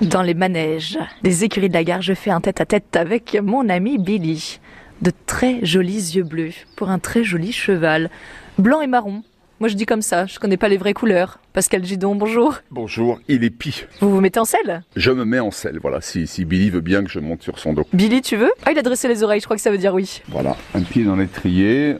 Dans 0.00 0.22
les 0.22 0.32
manèges 0.32 0.98
des 1.22 1.44
écuries 1.44 1.68
de 1.68 1.74
la 1.74 1.84
gare, 1.84 2.00
je 2.00 2.14
fais 2.14 2.30
un 2.30 2.40
tête-à-tête 2.40 2.96
avec 2.96 3.36
mon 3.42 3.68
ami 3.68 3.98
Billy. 3.98 4.58
De 5.02 5.12
très 5.26 5.62
jolis 5.62 6.14
yeux 6.16 6.22
bleus 6.22 6.54
pour 6.74 6.88
un 6.88 6.98
très 6.98 7.22
joli 7.22 7.52
cheval. 7.52 8.08
Blanc 8.56 8.80
et 8.80 8.86
marron. 8.86 9.22
Moi 9.60 9.68
je 9.68 9.74
dis 9.74 9.84
comme 9.84 10.00
ça, 10.00 10.24
je 10.24 10.38
connais 10.38 10.56
pas 10.56 10.70
les 10.70 10.78
vraies 10.78 10.94
couleurs. 10.94 11.38
Pascal 11.52 11.84
Gidon, 11.84 12.14
bonjour. 12.14 12.54
Bonjour, 12.70 13.20
il 13.28 13.44
est 13.44 13.50
pis. 13.50 13.84
Vous 14.00 14.08
vous 14.08 14.22
mettez 14.22 14.40
en 14.40 14.46
selle? 14.46 14.82
Je 14.96 15.10
me 15.10 15.26
mets 15.26 15.40
en 15.40 15.50
selle, 15.50 15.78
voilà, 15.82 16.00
si, 16.00 16.26
si 16.26 16.46
Billy 16.46 16.70
veut 16.70 16.80
bien 16.80 17.04
que 17.04 17.10
je 17.10 17.20
monte 17.20 17.42
sur 17.42 17.58
son 17.58 17.74
dos. 17.74 17.84
Billy, 17.92 18.22
tu 18.22 18.36
veux? 18.36 18.52
Ah, 18.64 18.72
il 18.72 18.78
a 18.78 18.82
dressé 18.82 19.06
les 19.06 19.22
oreilles, 19.22 19.40
je 19.40 19.44
crois 19.44 19.56
que 19.56 19.62
ça 19.62 19.70
veut 19.70 19.76
dire 19.76 19.92
oui. 19.92 20.22
Voilà, 20.28 20.56
un 20.74 20.80
pied 20.80 21.04
dans 21.04 21.16
l'étrier. 21.16 21.96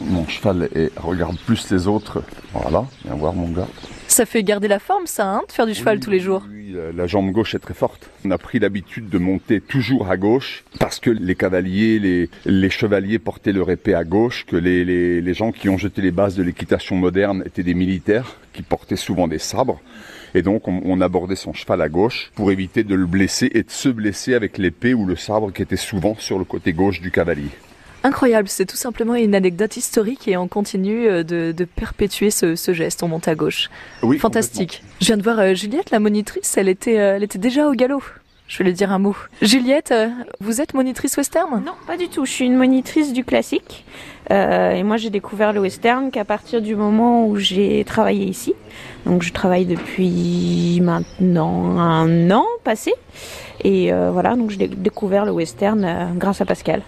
Mon 0.00 0.28
cheval 0.28 0.68
est, 0.76 0.96
regarde 0.96 1.36
plus 1.44 1.72
les 1.72 1.88
autres. 1.88 2.22
Voilà, 2.52 2.84
viens 3.04 3.14
voir 3.16 3.32
mon 3.32 3.48
gars. 3.48 3.66
Ça 4.12 4.26
fait 4.26 4.42
garder 4.42 4.68
la 4.68 4.78
forme, 4.78 5.06
ça, 5.06 5.26
hein, 5.26 5.42
de 5.48 5.52
faire 5.52 5.66
du 5.66 5.72
cheval 5.72 5.98
tous 5.98 6.10
les 6.10 6.20
jours. 6.20 6.44
Oui, 6.52 6.74
la, 6.74 6.92
la 6.92 7.06
jambe 7.06 7.32
gauche 7.32 7.54
est 7.54 7.58
très 7.58 7.72
forte. 7.72 8.10
On 8.26 8.30
a 8.30 8.36
pris 8.36 8.58
l'habitude 8.58 9.08
de 9.08 9.16
monter 9.16 9.62
toujours 9.62 10.10
à 10.10 10.18
gauche 10.18 10.64
parce 10.78 11.00
que 11.00 11.08
les 11.08 11.34
cavaliers, 11.34 11.98
les, 11.98 12.28
les 12.44 12.68
chevaliers 12.68 13.18
portaient 13.18 13.52
leur 13.52 13.70
épée 13.70 13.94
à 13.94 14.04
gauche, 14.04 14.44
que 14.44 14.56
les, 14.56 14.84
les, 14.84 15.22
les 15.22 15.34
gens 15.34 15.50
qui 15.50 15.70
ont 15.70 15.78
jeté 15.78 16.02
les 16.02 16.10
bases 16.10 16.36
de 16.36 16.42
l'équitation 16.42 16.94
moderne 16.94 17.42
étaient 17.46 17.62
des 17.62 17.72
militaires 17.72 18.36
qui 18.52 18.60
portaient 18.60 18.96
souvent 18.96 19.28
des 19.28 19.38
sabres. 19.38 19.80
Et 20.34 20.42
donc 20.42 20.68
on, 20.68 20.82
on 20.84 21.00
abordait 21.00 21.34
son 21.34 21.54
cheval 21.54 21.80
à 21.80 21.88
gauche 21.88 22.32
pour 22.34 22.52
éviter 22.52 22.84
de 22.84 22.94
le 22.94 23.06
blesser 23.06 23.50
et 23.54 23.62
de 23.62 23.70
se 23.70 23.88
blesser 23.88 24.34
avec 24.34 24.58
l'épée 24.58 24.92
ou 24.92 25.06
le 25.06 25.16
sabre 25.16 25.54
qui 25.54 25.62
était 25.62 25.76
souvent 25.76 26.16
sur 26.18 26.38
le 26.38 26.44
côté 26.44 26.74
gauche 26.74 27.00
du 27.00 27.10
cavalier. 27.10 27.48
Incroyable, 28.04 28.48
c'est 28.48 28.66
tout 28.66 28.76
simplement 28.76 29.14
une 29.14 29.34
anecdote 29.34 29.76
historique 29.76 30.26
et 30.28 30.36
on 30.36 30.48
continue 30.48 31.06
euh, 31.06 31.22
de, 31.22 31.52
de 31.56 31.64
perpétuer 31.64 32.30
ce, 32.30 32.56
ce, 32.56 32.72
geste, 32.72 33.02
on 33.02 33.08
monte 33.08 33.28
à 33.28 33.34
gauche. 33.34 33.70
Oui, 34.02 34.18
Fantastique. 34.18 34.82
Je 35.00 35.06
viens 35.06 35.16
de 35.16 35.22
voir 35.22 35.38
euh, 35.38 35.54
Juliette, 35.54 35.90
la 35.90 36.00
monitrice, 36.00 36.56
elle 36.56 36.68
était, 36.68 36.98
euh, 36.98 37.16
elle 37.16 37.22
était 37.22 37.38
déjà 37.38 37.68
au 37.68 37.72
galop. 37.72 38.02
Je 38.48 38.58
vais 38.58 38.64
lui 38.64 38.72
dire 38.74 38.92
un 38.92 38.98
mot. 38.98 39.16
Juliette, 39.40 39.94
vous 40.40 40.60
êtes 40.60 40.74
monitrice 40.74 41.16
western? 41.16 41.62
Non, 41.64 41.72
pas 41.86 41.96
du 41.96 42.08
tout. 42.08 42.26
Je 42.26 42.32
suis 42.32 42.44
une 42.44 42.56
monitrice 42.56 43.14
du 43.14 43.24
classique. 43.24 43.86
Euh, 44.30 44.72
et 44.72 44.82
moi, 44.82 44.98
j'ai 44.98 45.08
découvert 45.10 45.52
le 45.52 45.60
western 45.60 46.10
qu'à 46.10 46.24
partir 46.24 46.60
du 46.60 46.76
moment 46.76 47.26
où 47.26 47.36
j'ai 47.36 47.82
travaillé 47.84 48.26
ici. 48.26 48.54
Donc, 49.06 49.22
je 49.22 49.32
travaille 49.32 49.64
depuis 49.64 50.80
maintenant 50.82 51.78
un 51.78 52.30
an 52.30 52.44
passé. 52.62 52.92
Et 53.64 53.92
euh, 53.92 54.10
voilà, 54.10 54.36
donc 54.36 54.50
j'ai 54.50 54.68
découvert 54.68 55.24
le 55.24 55.32
western 55.32 55.84
euh, 55.84 56.04
grâce 56.14 56.40
à 56.40 56.44
Pascal. 56.44 56.82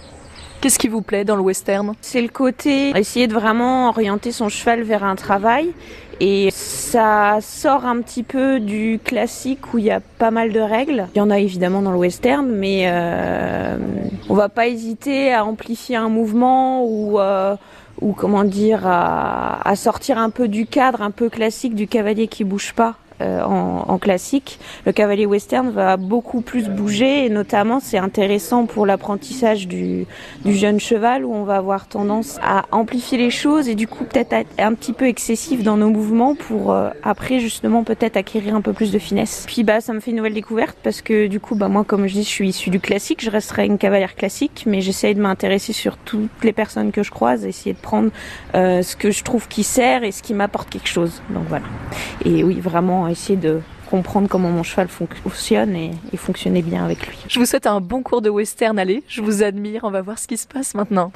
Qu'est-ce 0.65 0.79
qui 0.79 0.89
vous 0.89 1.03
plaît 1.03 1.27
dans 1.27 1.37
le 1.37 1.43
western 1.43 1.93
C'est 2.01 2.23
le 2.23 2.29
côté 2.29 2.97
essayer 2.97 3.27
de 3.27 3.34
vraiment 3.34 3.91
orienter 3.91 4.33
son 4.33 4.48
cheval 4.48 4.83
vers 4.83 5.05
un 5.05 5.15
travail 5.15 5.73
et 6.21 6.48
ça 6.53 7.37
sort 7.43 7.84
un 7.84 8.01
petit 8.01 8.23
peu 8.23 8.61
du 8.61 8.98
classique 9.05 9.75
où 9.75 9.79
il 9.79 9.84
y 9.84 9.91
a 9.91 10.01
pas 10.01 10.31
mal 10.31 10.55
de 10.55 10.61
règles. 10.61 11.06
Il 11.15 11.19
y 11.19 11.21
en 11.21 11.29
a 11.29 11.39
évidemment 11.39 11.83
dans 11.83 11.93
le 11.93 11.98
western, 11.98 12.47
mais 12.47 12.84
euh, 12.87 13.77
on 14.31 14.34
va 14.34 14.48
pas 14.48 14.67
hésiter 14.67 15.34
à 15.34 15.45
amplifier 15.45 15.97
un 15.97 16.09
mouvement 16.09 16.83
ou 16.83 17.21
euh, 17.21 17.56
ou 18.01 18.15
comment 18.15 18.45
dire 18.45 18.87
à, 18.87 19.69
à, 19.69 19.77
sortir 19.77 20.17
un 20.17 20.31
peu 20.31 20.49
du 20.49 20.65
cadre 20.65 21.03
un 21.03 21.11
peu 21.11 21.28
classique 21.28 21.75
du 21.75 21.87
cavalier 21.87 22.27
qui 22.27 22.43
bouge 22.43 22.73
pas. 22.73 22.95
Euh, 23.25 23.42
en, 23.42 23.98
classique, 23.98 24.58
le 24.86 24.92
cavalier 24.92 25.25
western 25.25 25.70
va 25.70 25.97
beaucoup 25.97 26.41
plus 26.41 26.69
bouger 26.69 27.25
et 27.25 27.31
notamment 27.31 27.78
c'est 27.81 27.97
intéressant 27.97 28.66
pour 28.66 28.86
l'apprentissage 28.86 29.69
du, 29.69 30.05
du, 30.44 30.55
jeune 30.55 30.81
cheval 30.81 31.25
où 31.25 31.33
on 31.33 31.44
va 31.44 31.56
avoir 31.56 31.86
tendance 31.86 32.39
à 32.42 32.64
amplifier 32.72 33.16
les 33.16 33.31
choses 33.31 33.69
et 33.69 33.77
du 33.77 33.86
coup 33.86 34.05
peut-être 34.05 34.33
être 34.33 34.50
un 34.58 34.75
petit 34.75 34.92
peu 34.92 35.06
excessif 35.06 35.62
dans 35.62 35.77
nos 35.77 35.91
mouvements 35.91 36.34
pour 36.34 36.72
euh, 36.72 36.91
après 37.03 37.39
justement 37.39 37.84
peut-être 37.84 38.16
acquérir 38.16 38.56
un 38.56 38.61
peu 38.61 38.72
plus 38.72 38.91
de 38.91 38.98
finesse. 38.98 39.44
Puis 39.47 39.62
bah 39.62 39.81
ça 39.81 39.92
me 39.92 40.00
fait 40.00 40.11
une 40.11 40.16
nouvelle 40.16 40.34
découverte 40.34 40.77
parce 40.83 41.00
que 41.00 41.28
du 41.28 41.38
coup 41.38 41.55
bah 41.55 41.69
moi 41.69 41.84
comme 41.84 42.06
je 42.06 42.14
dis 42.14 42.25
je 42.25 42.28
suis 42.28 42.48
issue 42.48 42.70
du 42.70 42.81
classique, 42.81 43.22
je 43.22 43.31
resterai 43.31 43.64
une 43.64 43.78
cavalière 43.78 44.16
classique 44.16 44.64
mais 44.66 44.81
j'essaye 44.81 45.14
de 45.14 45.20
m'intéresser 45.20 45.72
sur 45.72 45.97
toutes 45.98 46.42
les 46.42 46.53
personnes 46.53 46.91
que 46.91 47.05
je 47.05 47.12
croise, 47.12 47.47
essayer 47.47 47.75
de 47.75 47.81
prendre 47.81 48.11
euh, 48.54 48.82
ce 48.82 48.97
que 48.97 49.12
je 49.12 49.22
trouve 49.22 49.47
qui 49.47 49.62
sert 49.62 50.03
et 50.03 50.10
ce 50.10 50.22
qui 50.22 50.34
m'apporte 50.34 50.69
quelque 50.69 50.88
chose. 50.88 51.22
Donc 51.31 51.44
voilà. 51.49 51.66
Et 52.25 52.43
oui 52.43 52.60
vraiment 52.60 53.06
essayer 53.14 53.38
de 53.38 53.60
comprendre 53.91 54.28
comment 54.28 54.50
mon 54.50 54.62
cheval 54.62 54.88
fonctionne 54.88 55.75
et, 55.76 55.92
et, 56.12 56.16
fonctionner 56.16 56.62
bien 56.62 56.84
avec 56.84 57.06
lui. 57.06 57.16
Je 57.28 57.38
vous 57.38 57.47
souhaite 57.47 57.66
un 57.66 57.80
bon 57.80 58.02
cours 58.02 58.22
de 58.22 58.30
western, 58.30 58.78
allez, 58.78 59.02
je 59.08 59.22
vous 59.22 59.42
admire, 59.42 59.84
on 59.84 59.91
va 59.91 60.02
voir 60.02 60.19
ce 60.19 60.26
qui 60.26 60.36
se 60.36 60.47
passe 60.47 60.75
maintenant. 60.75 61.12